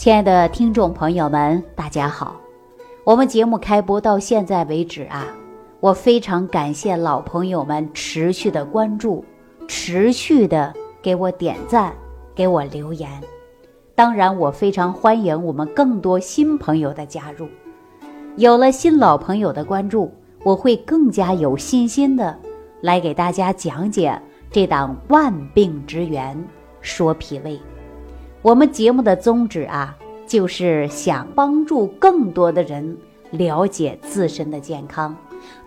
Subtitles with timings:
[0.00, 2.40] 亲爱的听众朋友们，大家好！
[3.04, 5.26] 我们节目开播到现在为止啊，
[5.78, 9.22] 我非常感谢老朋友们持续的关注，
[9.68, 11.92] 持续的给我点赞，
[12.34, 13.10] 给我留言。
[13.94, 17.46] 当然，我非常欢迎我们更多新朋友的加入。
[18.36, 20.10] 有了新老朋友的关注，
[20.42, 22.34] 我会更加有信心的
[22.80, 24.18] 来给大家讲解
[24.50, 26.42] 这档万病之源
[26.80, 27.60] 说脾胃。
[28.42, 29.94] 我们节目的宗旨啊，
[30.26, 32.96] 就是想帮助更多的人
[33.32, 35.14] 了解自身的健康，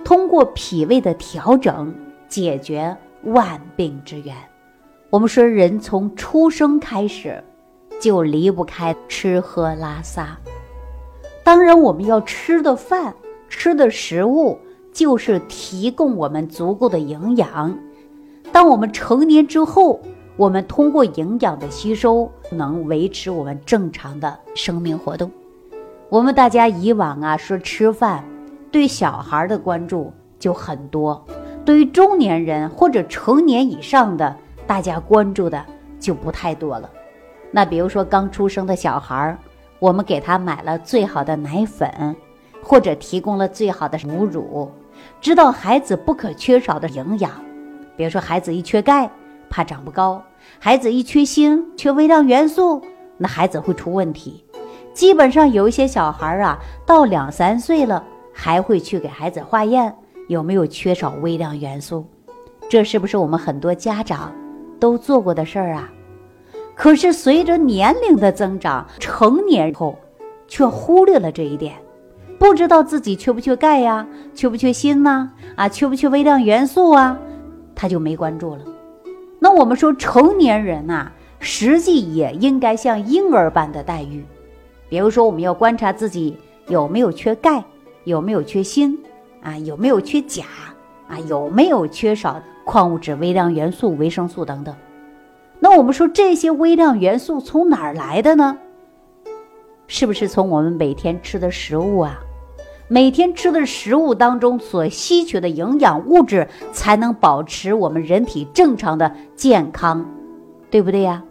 [0.03, 1.93] 通过脾胃的调整
[2.27, 4.35] 解决万病之源。
[5.11, 7.43] 我们说，人从出生开始
[8.01, 10.35] 就离不开吃喝拉撒，
[11.43, 13.13] 当然，我们要吃的饭、
[13.49, 14.57] 吃的食物
[14.91, 17.77] 就是提供我们足够的营养。
[18.51, 20.01] 当我们成年之后，
[20.35, 25.29] 我们通过营养的吸收，能维持我们正常的生命活动。
[26.09, 28.23] 我们大家以往啊说吃饭，
[28.71, 31.23] 对小孩的关注就很多，
[31.63, 34.35] 对于中年人或者成年以上的，
[34.65, 35.63] 大家关注的
[35.99, 36.89] 就不太多了。
[37.51, 39.37] 那比如说刚出生的小孩，
[39.77, 42.15] 我们给他买了最好的奶粉，
[42.63, 44.71] 或者提供了最好的母乳，
[45.21, 47.31] 知道孩子不可缺少的营养。
[47.95, 49.07] 比如说孩子一缺钙。
[49.53, 50.19] 怕长不高，
[50.57, 52.81] 孩子一缺锌、缺微量元素，
[53.19, 54.43] 那孩子会出问题。
[54.95, 59.95] 基本上有一些小孩啊，到两三岁了，还会去给孩子化验
[60.27, 62.03] 有没有缺少微量元素。
[62.67, 64.33] 这是不是我们很多家长
[64.79, 65.87] 都做过的事儿啊？
[66.73, 69.95] 可是随着年龄的增长，成年后
[70.47, 71.75] 却忽略了这一点，
[72.39, 75.29] 不知道自己缺不缺钙呀，缺不缺锌呐？
[75.55, 77.15] 啊，缺不缺微量元素啊？
[77.75, 78.61] 他就没关注了。
[79.43, 84.23] 那我们说成年人呐，实际也应该像婴儿般的待遇。
[84.87, 86.37] 比如说，我们要观察自己
[86.69, 87.61] 有没有缺钙，
[88.05, 88.97] 有没有缺锌，
[89.41, 90.45] 啊，有没有缺钾，
[91.09, 94.73] 啊，有没有缺少矿物质、微量元素、维生素等等。
[95.59, 98.57] 那我们说这些微量元素从哪儿来的呢？
[99.87, 102.17] 是不是从我们每天吃的食物啊？
[102.89, 110.05] 每天吃的食物当中所吸取的营养物质，才能保持我们人体正常的健康，
[110.69, 111.23] 对不对呀？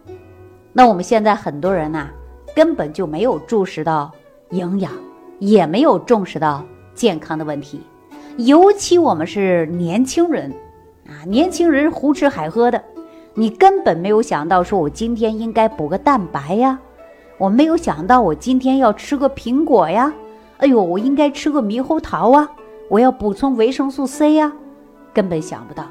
[0.72, 2.08] 那我们现在很多人呐，
[2.56, 4.10] 根本就没有注视到
[4.50, 4.90] 营养，
[5.38, 6.64] 也没有重视到
[6.94, 7.80] 健康的问题。
[8.38, 10.50] 尤其我们是年轻人
[11.06, 12.82] 啊，年轻人胡吃海喝的，
[13.34, 16.78] 你根本没有想到说，我今天应该补个蛋白呀，
[17.36, 20.12] 我没有想到我今天要吃个苹果呀。
[20.62, 22.48] 哎呦，我应该吃个猕猴桃啊！
[22.88, 24.52] 我要补充维生素 C 呀，
[25.12, 25.84] 根本想不到。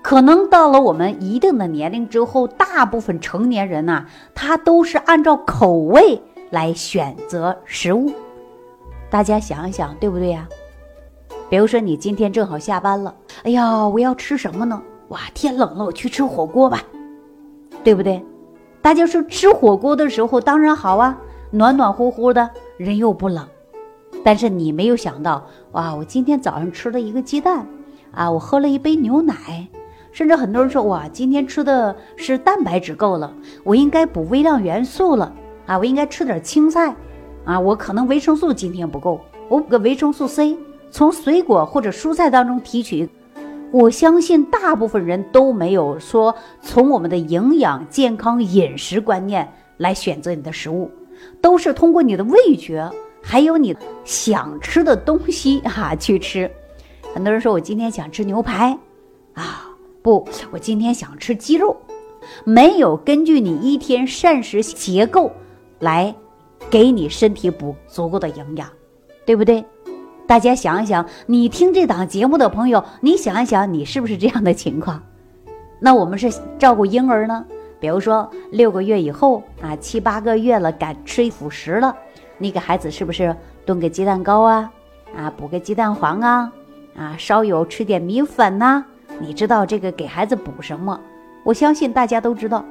[0.00, 6.18] 可能到了我们一定的年龄之后，大部分成年人呐，他都是按照口味
[6.48, 8.10] 来选择食物。
[9.10, 10.48] 大家想一想，对不对呀？
[11.50, 14.82] 比如说，你今天正好下班了，哎呀，我要吃什么呢？
[15.08, 16.82] 哇，天冷了，我去吃火锅吧，
[17.84, 18.24] 对不对？
[18.80, 21.18] 大家说吃火锅的时候当然好啊，
[21.50, 22.48] 暖暖乎乎的，
[22.78, 23.46] 人又不冷。
[24.26, 25.94] 但是你没有想到，哇！
[25.94, 27.64] 我今天早上吃了一个鸡蛋，
[28.10, 29.68] 啊，我喝了一杯牛奶，
[30.10, 33.32] 甚至很多人说，哇，今天吃的是蛋白质够了，
[33.62, 35.32] 我应该补微量元素了，
[35.64, 36.92] 啊，我应该吃点青菜，
[37.44, 40.58] 啊，我可能维生素今天不够，我补个维生素 C，
[40.90, 43.08] 从水果或者蔬菜当中提取。
[43.70, 50.90] 我相信大部分人都没有说从我们的营养健康饮食观念来选择你的食物，
[51.40, 52.90] 都是通过你的味觉。
[53.28, 56.48] 还有你想吃的东西 哈，去吃。
[57.12, 58.78] 很多人说我今天想吃牛排，
[59.34, 59.66] 啊
[60.00, 61.76] 不，我今天想吃鸡肉，
[62.44, 65.32] 没有根据你一天膳食结构
[65.80, 66.14] 来
[66.70, 68.68] 给你身体补足够的营养，
[69.24, 69.64] 对不对？
[70.28, 75.02] 大家想一想，你听这档节目的朋友，你想一想，你是不是这样的情况？
[75.80, 77.44] 那我们是照顾婴儿呢，
[77.80, 81.96] 比如说六个月以后啊，七八个月了，敢吃辅食了。
[82.38, 83.34] 你给孩子是不是
[83.64, 84.70] 炖个鸡蛋糕啊？
[85.16, 86.52] 啊，补个鸡蛋黄啊？
[86.96, 88.84] 啊，烧油吃点米粉呐？
[89.18, 91.00] 你知道这个给孩子补什么？
[91.44, 92.64] 我相信大家都知道，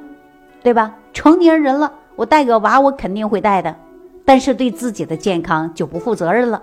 [0.62, 0.94] 对吧？
[1.12, 3.74] 成年人了，我带个娃，我肯定会带的，
[4.24, 6.62] 但是对自己的健康就不负责任了。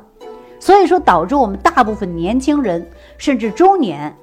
[0.60, 4.16] 所以说，导致我们大部分年轻人甚至中年，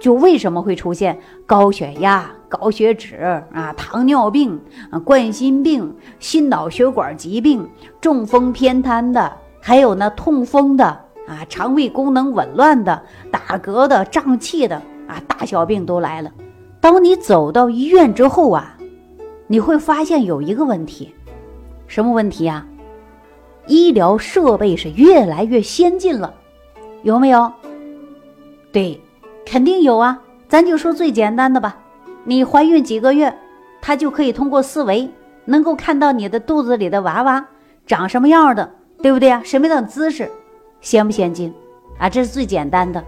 [0.00, 2.30] 就为什么会出现高血压？
[2.52, 3.16] 高血脂
[3.54, 4.60] 啊，糖尿病
[4.90, 7.66] 啊，冠心病、心脑血管疾病、
[7.98, 10.84] 中风偏瘫的，还有呢痛风的
[11.26, 14.76] 啊，肠胃功能紊乱的、打嗝的、胀气的
[15.08, 16.30] 啊，大小病都来了。
[16.78, 18.76] 当你走到医院之后啊，
[19.46, 21.14] 你会发现有一个问题，
[21.86, 22.66] 什么问题呀？
[23.66, 26.34] 医疗设备是越来越先进了，
[27.02, 27.50] 有没有？
[28.72, 29.00] 对，
[29.46, 30.20] 肯定有啊。
[30.48, 31.78] 咱就说最简单的吧，
[32.24, 33.36] 你怀孕几个月，
[33.80, 35.08] 他就可以通过思维
[35.44, 37.44] 能够看到你的肚子里的娃娃
[37.86, 38.70] 长什么样的，
[39.02, 39.42] 对不对啊？
[39.44, 40.30] 什么样的姿势，
[40.80, 41.52] 先不先进
[41.98, 42.08] 啊？
[42.08, 43.02] 这是最简单的。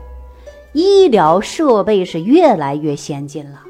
[0.73, 3.61] 医疗设备是越来越先进了，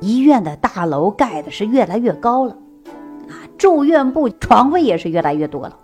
[0.00, 2.56] 医院的大楼盖的是越来越高了。
[3.28, 5.76] 啊住院部床位也是越来越多了。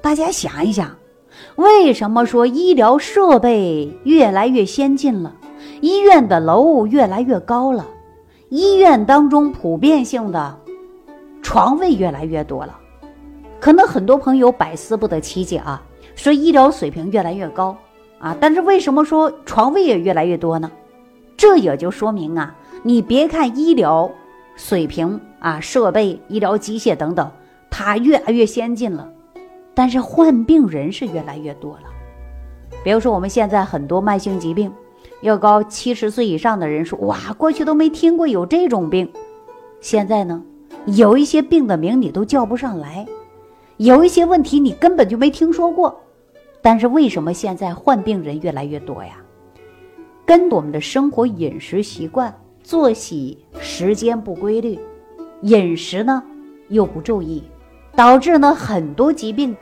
[0.00, 0.96] 大家想一想，
[1.56, 5.34] 为什么说医疗设备越来越先进了，
[5.80, 7.86] 医院的楼越来越高了，
[8.48, 10.58] 医院当中普遍性的
[11.42, 12.78] 床位越来越多了？
[13.60, 15.82] 可能很多朋友百思不得其解啊，
[16.14, 17.76] 说医疗水平越来越高
[18.18, 20.70] 啊，但是为什么说床位也越来越多呢？
[21.36, 24.10] 这也就说明啊，你别看医疗。
[24.58, 27.30] 水平啊，设备、医疗机械等等，
[27.68, 29.06] 它越来越先进了，
[29.74, 31.82] 但是患病人是越来越多了。
[32.82, 34.72] 比如说，我们现在很多慢性疾病，
[35.20, 39.08] 要高七十岁以上的人数，哇，过去都没听过有这种病。
[39.80, 40.42] 现在呢，
[40.86, 43.06] 有一些病的名你都叫不上来，
[43.76, 46.00] 有一些问题你根本就没听说过。
[46.62, 49.16] 但是为什么现在患病人越来越多呀？
[50.24, 52.34] 跟我们的生活饮食习惯。
[52.62, 54.76] 作息时间不规律，
[55.42, 56.20] 饮食呢
[56.68, 57.44] 又不注意，
[57.94, 59.56] 导致呢很多疾病。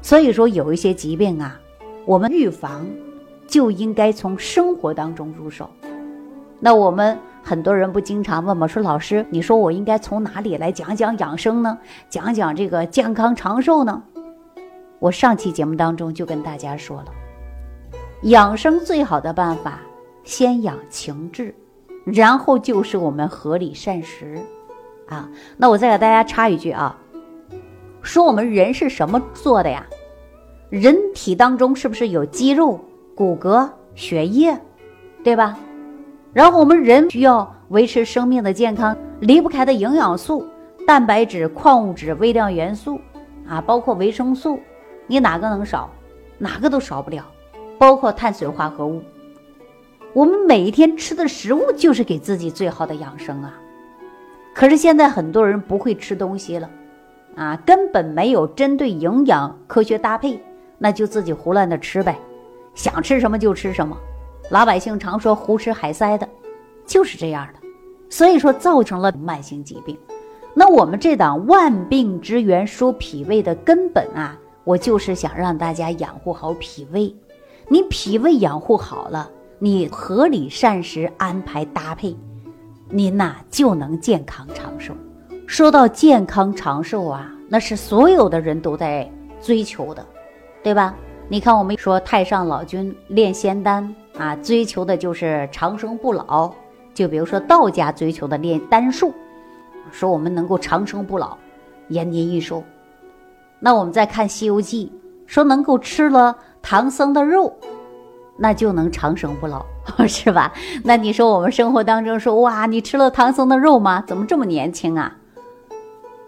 [0.00, 1.60] 所以说有一些疾病啊，
[2.04, 2.86] 我们预防
[3.54, 5.70] 就应该从生活当中入手。
[6.58, 8.66] 那我们很多人不经常问吗？
[8.66, 11.78] 说老师，你说我应该从哪里来讲讲养生呢？
[12.08, 14.02] 讲讲这个健康长寿呢？
[14.98, 17.04] 我上期节目当中就跟大家说了，
[18.22, 19.78] 养生最好的办法，
[20.24, 21.54] 先养情志。
[22.04, 24.36] 然后就是我们合理膳食，
[25.06, 26.98] 啊，那我再给大家插一句啊，
[28.02, 29.86] 说我们人是什么做的呀？
[30.70, 32.80] 人体当中是不是有肌肉、
[33.14, 34.58] 骨骼、血液，
[35.22, 35.56] 对吧？
[36.32, 40.44] 然后我们人需要维持生命的健康，离不开的营养素、
[40.84, 43.00] 蛋白质、矿物质、微量元素，
[43.48, 44.58] 啊，包括维生素，
[45.06, 45.88] 你哪个能少？
[46.38, 47.24] 哪个都少不了，
[47.78, 49.00] 包括碳水化合物。
[50.12, 53.54] 我们每一天吃的食物就是给自己最好的养生啊！
[54.52, 56.68] 可是现在很多人不会吃东西了，
[57.36, 60.40] 啊，根本没有针对营养科学搭配，
[60.78, 62.18] 那就自己胡乱的吃呗，
[62.74, 63.96] 想吃什么就吃什么。
[64.50, 66.28] 老百姓常说“胡吃海塞”的，
[66.86, 67.60] 就是这样的，
[68.10, 69.98] 所以说造成了慢性疾病。
[70.54, 77.14] 那我们这档万病之源说脾胃的根本啊，我就是想让大家养护好脾胃，
[77.68, 79.30] 你脾胃养护好了。
[79.60, 82.14] 你合理膳食安排搭配，
[82.90, 84.92] 您呐就能健康长寿。
[85.46, 89.10] 说到健康长寿啊，那是所有的人都在
[89.40, 90.04] 追求的，
[90.62, 90.94] 对吧？
[91.26, 96.52] 你看，我们说太上老君炼仙丹啊，追求的就是长生不老。
[96.92, 99.12] 就比如说道家追求的炼丹术，
[99.90, 101.36] 说我们能够长生不老，
[101.88, 102.62] 延年益寿。
[103.58, 104.92] 那我们再看《西游记》，
[105.26, 107.52] 说能够吃了唐僧的肉。
[108.36, 109.64] 那就能长生不老，
[110.06, 110.52] 是吧？
[110.84, 114.04] 那你说我们生活当中说哇，你吃了唐僧的肉吗？
[114.06, 115.16] 怎么这么年轻啊？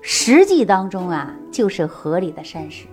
[0.01, 2.87] 实际当中啊，就是合理的膳食。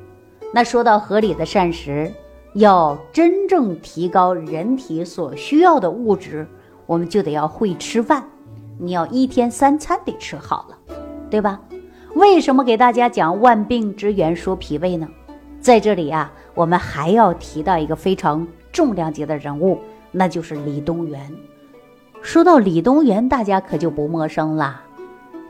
[0.55, 2.13] 那说到合理的膳食，
[2.53, 6.48] 要真正提高人体所需要的物质，
[6.86, 8.24] 我们就得要会吃饭。
[8.77, 10.95] 你要一天三餐得吃好了，
[11.29, 11.60] 对吧？
[12.13, 15.07] 为什么给大家讲万病之源说脾胃呢？
[15.60, 18.48] 在这里啊，我们还要提到一个非常。
[18.72, 19.77] 重量级的人物，
[20.12, 21.31] 那就是李东垣。
[22.24, 24.81] 说到李东垣，大家可就不陌生了，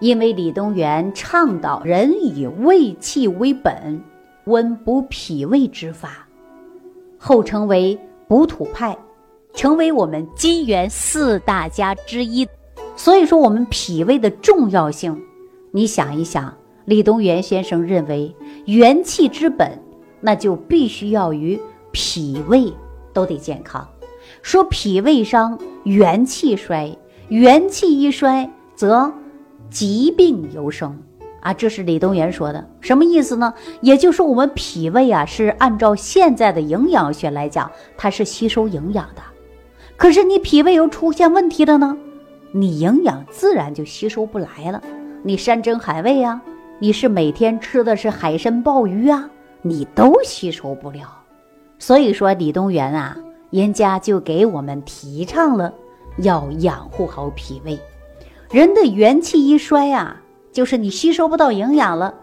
[0.02, 4.02] 因为李东垣倡导人以胃气为本，
[4.46, 6.28] 温补脾胃之法，
[7.18, 7.98] 后成为
[8.28, 8.98] 补土派，
[9.54, 12.48] 成为我们金元四大家之一。
[12.96, 15.20] 所以说，我们脾胃的重要性，
[15.72, 16.54] 你想一想，
[16.86, 18.36] 李东垣先生认为，
[18.66, 19.82] 元气之本，
[20.22, 21.60] 那就必须要与
[21.92, 22.74] 脾胃。
[23.14, 23.88] 都得健康，
[24.42, 26.98] 说脾胃伤，元气衰，
[27.28, 29.14] 元气一衰，则
[29.70, 30.98] 疾病由生
[31.44, 31.54] 啊！
[31.54, 33.54] 这是李东垣说的，什么意思呢？
[33.82, 39.22] 也就是我们脾胃啊，是按照现在的营养学来讲，它是吸收营养的。
[39.98, 41.98] 可是你脾胃又出现问题了呢，
[42.52, 44.82] 你营养自然就吸收不来了。
[45.22, 46.42] 你山珍海味啊，
[46.80, 49.30] 你是每天吃的是海参鲍鱼啊，
[49.62, 51.08] 你都吸收不了。
[51.78, 53.18] 所以说，李东垣啊，
[53.50, 55.74] 人家就给我们提倡了，
[56.20, 57.78] 要养护好脾胃。
[58.50, 60.22] 人的元气一衰啊，
[60.54, 62.14] 就是你吸收不到营养了，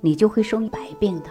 [0.00, 1.26] 你就会生百病的。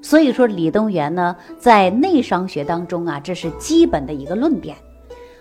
[0.00, 4.76] 所以说，李东垣呢，在内伤学当中啊，这是基本的一个论点。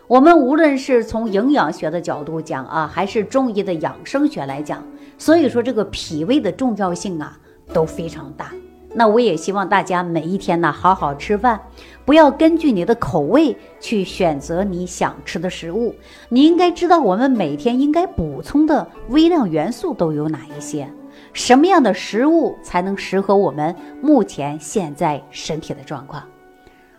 [0.08, 4.82] 我们无论是从营养学的角度讲啊，还是中医的养生学来讲，
[5.18, 7.38] 所以说这个脾胃的重要性啊
[7.74, 8.52] 都非常大。
[8.98, 11.62] 那我也希望大家每一天呢，好好吃饭，
[12.04, 15.94] 不要根据你的口味去选择你想吃的食物。
[16.30, 20.90] 你应该知道，我们每天应该补充的微量元素都有哪一些。
[21.32, 26.24] 什么样的食物才能适合我们目前现在身体的状况？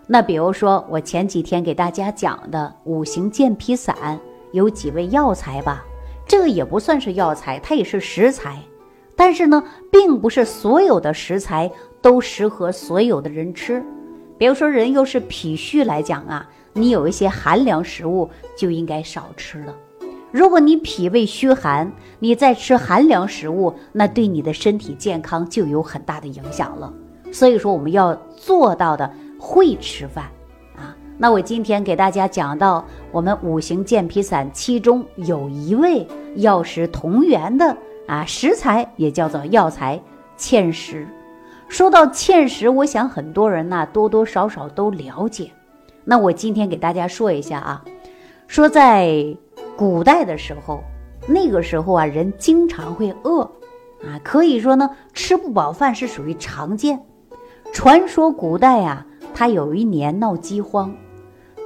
[0.06, 4.20] 那比如说，我前几天给大家讲的五行健脾散
[4.52, 5.84] 有几味药材吧？
[6.24, 8.62] 这个也不算是药材，它也是食材。
[9.16, 11.68] 但是呢，并不是所有的食材
[12.00, 13.82] 都适合所有的人吃。
[14.36, 19.74] 比如说，人又是脾虚来讲啊，你有一些寒凉食物就应该少吃了。
[20.30, 26.92] 如果你脾胃虚寒，你再吃寒凉食物，那对你的身体健康就有很大的影响了。
[27.32, 30.26] 所以说，我们要做到的会吃饭
[30.76, 30.94] 啊。
[31.16, 37.76] 那我今天给大家讲到我们五行健脾散，其中有一味药食同源的
[38.06, 40.00] 啊食材，也叫做药材
[40.36, 41.08] 芡实。
[41.68, 45.52] 说到芡实，我想很多人呢多多少少都了解。
[46.04, 47.84] 那我今天给大家说一下啊，
[48.46, 49.36] 说在。
[49.76, 50.82] 古代的时候，
[51.28, 53.42] 那个时候啊，人经常会饿，
[54.02, 57.00] 啊，可以说呢，吃不饱饭是属于常见。
[57.72, 60.92] 传说古代啊，他有一年闹饥荒，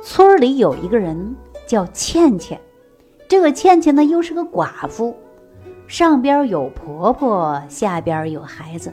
[0.03, 1.35] 村里有一个人
[1.67, 2.61] 叫倩倩，
[3.29, 5.17] 这个倩倩呢又是个寡妇，
[5.87, 8.93] 上边有婆婆，下边有孩子，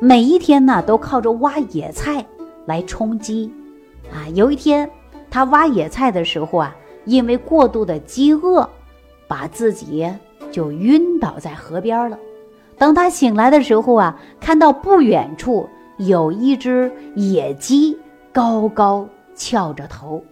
[0.00, 2.24] 每一天呢都靠着挖野菜
[2.66, 3.52] 来充饥，
[4.12, 4.88] 啊，有一天
[5.30, 6.74] 他挖野菜的时候啊。
[7.04, 8.68] 因为过度的饥饿，
[9.26, 10.06] 把自己
[10.50, 12.18] 就晕倒在河边了。
[12.76, 17.98] 等他醒来的时候啊，看到不远处有一只野鸡
[18.30, 20.22] 高高翘着头，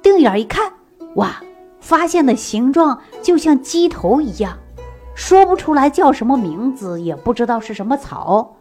[0.00, 0.72] 定眼一看，
[1.16, 1.42] 哇，
[1.78, 4.56] 发现的形状就像鸡头一样，
[5.14, 8.56] 说不出来叫什么名字，也不知道是什么草。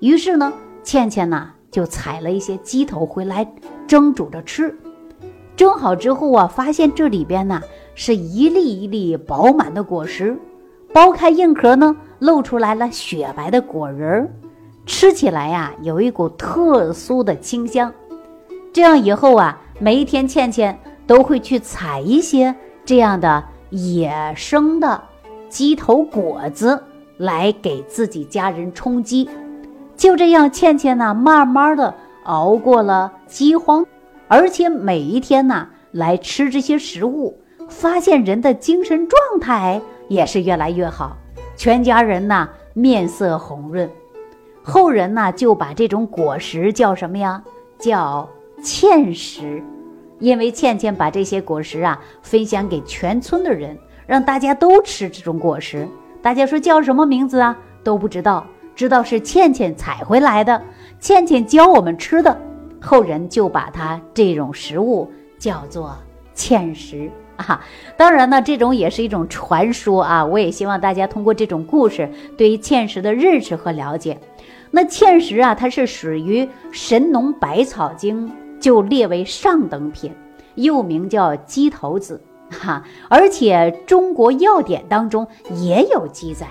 [0.00, 0.52] 于是呢，
[0.82, 3.46] 倩倩呢就采了一些鸡头回来
[3.86, 4.76] 蒸煮着吃。
[5.54, 7.60] 蒸好之后啊，发现这里边呢
[7.94, 10.34] 是一粒一粒饱满的果实，
[10.92, 14.30] 剥开硬壳呢，露出来了雪白的果仁儿，
[14.86, 17.92] 吃起来呀有一股特殊的清香。
[18.72, 22.54] 这样以后啊，每一天倩倩都会去采一些
[22.86, 25.02] 这样的野生的
[25.50, 26.82] 鸡头果子
[27.18, 29.28] 来给自己家人充饥。
[30.00, 33.84] 就这样，倩倩呢慢慢的熬过了饥荒。
[34.28, 37.38] 而且每一天呢，来吃这些食物，
[37.68, 39.78] 发现人的精神状态
[40.08, 41.18] 也是越来越好，
[41.54, 43.90] 全家人呢面色红润。
[44.62, 47.42] 后人呢就把这种果实叫什么呀？
[47.78, 48.26] 叫
[48.62, 49.62] 芡实，
[50.18, 53.76] 因为倩倩把这些果实啊分享给全村的人，
[54.06, 55.86] 让大家都吃这种果实。
[56.22, 57.54] 大家说叫什么名字啊？
[57.84, 58.46] 都不知道，
[58.80, 60.62] 知道是倩倩采回来的，
[60.98, 62.34] 倩倩教我们吃的。
[62.80, 65.94] 后人就把它这种食物叫做
[66.34, 67.62] 芡实啊，
[67.98, 70.24] 当然呢，这种也是一种传说啊。
[70.24, 72.08] 我也希望大家通过这种故事，
[72.38, 74.18] 对于芡实的认识和了解。
[74.70, 80.10] 那芡实啊，它是属于《神农百草经》就列为上等品，
[80.54, 82.18] 又名叫鸡头子
[82.48, 82.82] 哈。
[83.10, 85.28] 而且中国药典当中
[85.60, 86.46] 也有记载。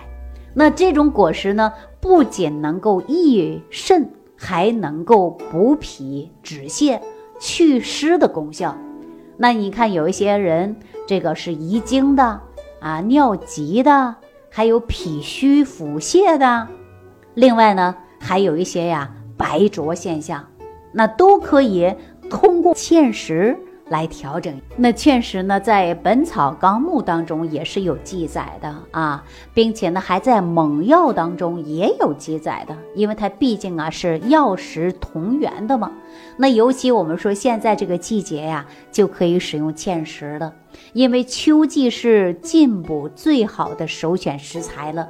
[0.52, 4.10] 那这种果实呢，不仅能够益肾。
[4.42, 7.02] 还能够补脾止泻、
[7.42, 8.74] 祛湿的功效。
[9.36, 12.40] 那你看，有一些人这个是遗精的
[12.80, 14.16] 啊、尿急的，
[14.50, 16.70] 还有脾虚腹泻的。
[17.34, 20.48] 另外呢，还有一些呀白浊现象，
[20.94, 21.94] 那都可以
[22.30, 23.60] 通过芡实。
[23.90, 24.54] 来调整。
[24.78, 32.76] 那芡实呢，在《本草纲目》当中也是有记载的啊，并且呢，还在猛药当中也有记载的。
[32.96, 35.92] 因为它毕竟啊是药食同源的嘛。
[36.38, 40.54] 那尤其我们说现在这个季节呀，就可以使用芡实了，
[40.94, 45.10] 因为秋季是进补最好的首选食材了。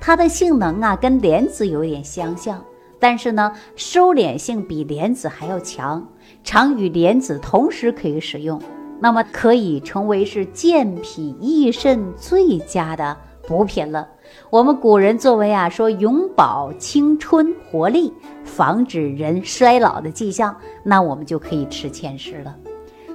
[0.00, 2.62] 它的性能啊，跟莲子有点相像。
[2.98, 6.06] 但是呢，收敛性比莲子还要强，
[6.42, 8.60] 常与莲子同时可以使用，
[8.98, 13.16] 那么可以成为是健脾益肾最佳的
[13.46, 14.08] 补品了。
[14.48, 22.56] 我们古人作为啊说永葆青春活力，防止人衰老的迹象，那我们就可以吃芡实了。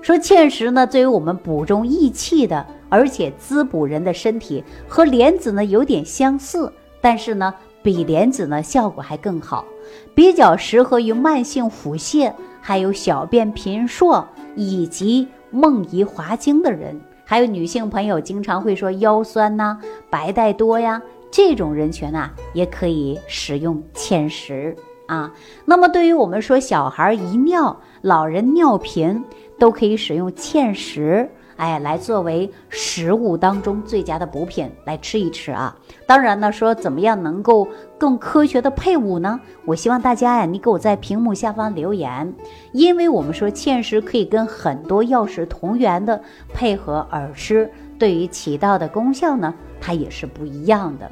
[0.01, 6.71] 说芡实呢，作为我们补中益气的，而且滋补人的身体，和莲子呢有点相似。
[7.01, 9.65] 但是呢，比莲子呢效果还更好，
[10.13, 12.31] 比较适合于慢性腹泻、
[12.67, 14.11] 还有小便频数
[14.55, 19.77] 以及梦遗滑精的人，还有女性朋友经常会说腰酸呐、
[20.09, 25.31] 白带多呀，这种人群啊也可以使用芡实啊。
[25.63, 29.23] 那么对于我们说小孩遗尿、老人尿频，
[29.59, 31.29] 都可以使用芡实。
[31.57, 35.73] 哎，来作为食物当中最佳的补品来吃一吃啊！
[36.05, 39.39] 当然呢，说怎么样能够更科学的配伍呢？
[39.63, 42.33] 我希望大家呀，你给我在屏幕下方留言，
[42.73, 46.21] 因为我们说芡实可以跟很多药食同源的
[46.53, 51.09] 配合而吃，对于起到的功效呢，它也是不一样的。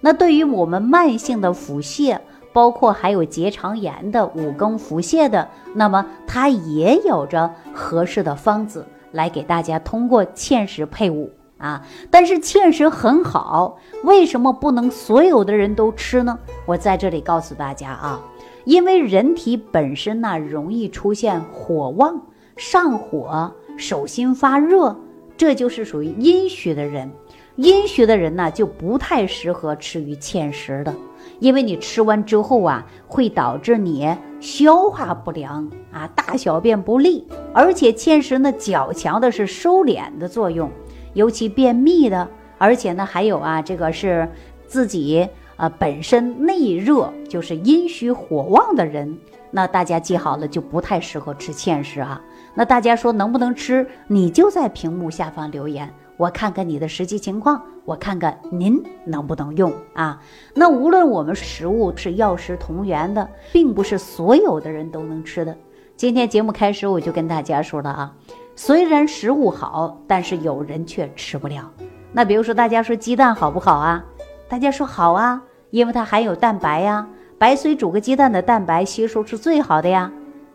[0.00, 2.18] 那对于我们慢性的腹泻，
[2.54, 8.86] 包括还有结肠炎的、五更腹泻的，那么它也有着合适的方子。
[9.12, 16.38] 来给大家通过芡实配伍啊，但是芡实很好，为什么不能所有的人都吃呢？
[16.66, 18.20] 我在这里告诉大家啊，
[18.64, 22.20] 因为人体本身呢容易出现火旺、
[22.56, 24.96] 上火、手心发热，
[25.36, 27.10] 这就是属于阴虚的人，
[27.56, 30.92] 阴虚的人呢就不太适合吃于芡实的。
[31.38, 40.70] 因为你吃完之后啊，会导致你消化不良啊，大小便不利，而且芡实呢较强的是收敛的作用，
[41.14, 44.28] 尤其便秘的，而且呢还有啊，这个是
[44.66, 49.18] 自己呃本身内热，就是阴虚火旺的人，
[49.50, 52.20] 那大家记好了，就不太适合吃芡实啊。
[52.54, 53.86] 那大家说能不能吃？
[54.08, 55.92] 你就在屏幕下方留言。
[56.22, 60.22] 我看看你的实际情况，我看看您能不能用啊？
[60.54, 65.56] 那无论我们食物是药食同源的，并不是所有的人都能吃的。
[65.96, 68.14] 今天节目开始我就跟大家说了啊，
[68.54, 71.68] 虽然食物好，但是有人却吃不了。
[72.12, 74.04] 那比如说大家说鸡蛋好不好啊？
[74.48, 77.04] 大家说好啊，因为它含有蛋白呀，
[77.36, 80.12] 白水煮个鸡蛋的蛋白吸收是最好的呀。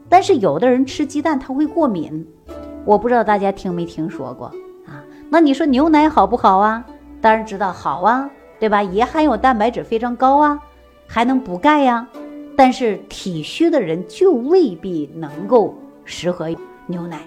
[0.08, 2.26] 但是有的人吃鸡蛋他会过敏，
[2.86, 4.50] 我不知道大家听没听说过。
[5.30, 6.84] 那你说牛奶好不好啊？
[7.20, 8.82] 当然知道好啊，对吧？
[8.82, 10.60] 也含有蛋白质非常高啊，
[11.08, 12.08] 还能补钙呀。
[12.56, 16.50] 但是体虚的人就未必能够适合
[16.88, 17.20] 牛奶，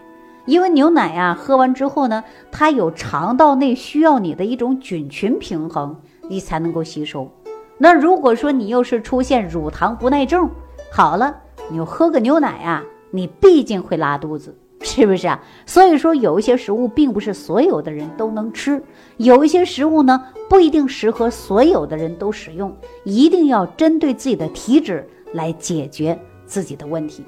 [0.47, 5.97] 因为牛奶呀喝完之后呢，它有肠道内需要你的一种菌群平衡，
[6.29, 7.31] 你才能够吸收。
[7.79, 10.51] 那如果说你又是出现乳糖不耐症，
[10.91, 11.37] 好了，
[11.69, 14.57] 你喝个牛奶啊，你毕竟会拉肚子。
[14.83, 15.41] 是不是啊？
[15.67, 18.83] 所以说有一些食物并不是所有的人都能吃，
[19.19, 27.25] 有一些食物呢不一定适合所有的人都使用，一定要针对自己的体质来解决自己的问题。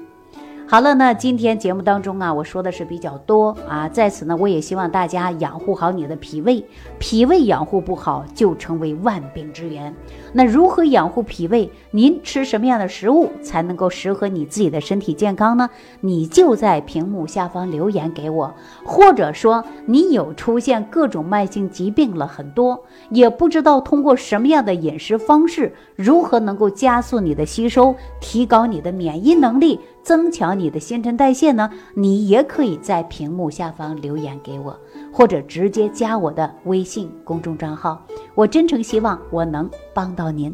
[0.65, 6.65] 好了，那今天节目当中啊，我说的是比较多啊，在此呢，我也希望大家养护好你的脾胃，
[6.97, 9.93] 脾胃养护不好就成为万病之源。
[10.33, 11.71] 那如何养护脾胃？
[11.91, 15.69] 您吃什么样的食物才能够适合你自己的身体健康呢？
[16.01, 29.79] 你就在屏幕下方留言给我，或者说你有出现各种慢性疾病了很多，也不知道通过什么样的饮食方式，如何能够加速你的吸收，提高你的免疫能力。
[30.03, 31.69] 增强你的新陈代谢呢？
[31.93, 34.77] 你也可以在屏幕下方留言给我，
[35.13, 38.05] 或者直接加我的微信公众账号。
[38.35, 40.53] 我真诚希望我能帮到您。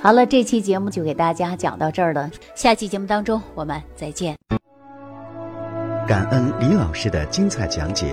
[0.00, 4.36] 好了，这期节目就给大家讲到这儿了，下期节目当中我们再见。
[6.08, 8.12] 感恩李老师的精彩讲解。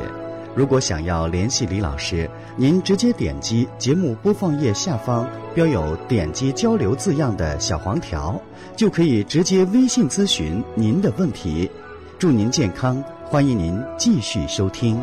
[0.56, 8.40] 如果想要联系李老师，您直接点击节目播放页下方标有“点击交流”字样的小黄条，
[8.76, 11.70] 就可以直接微信咨询您的问题。
[12.18, 15.00] 祝您健康，欢迎您继续收听。